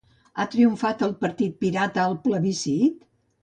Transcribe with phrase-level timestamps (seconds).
[0.37, 3.07] Ha triomfat el Partit Pirata al plebiscit?